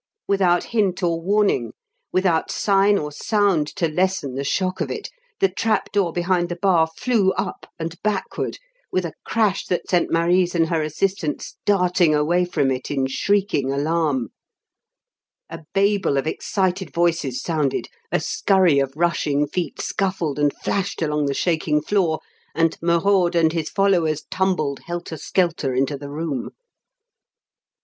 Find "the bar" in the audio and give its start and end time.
6.49-6.87